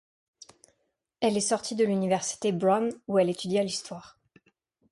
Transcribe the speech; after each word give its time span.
Elle 1.19 1.37
est 1.37 1.41
sortie 1.41 1.75
de 1.75 1.83
l'université 1.85 2.51
Brown 2.51 2.91
où 3.07 3.19
elle 3.19 3.29
étudia 3.29 3.61
l’histoire. 3.61 4.17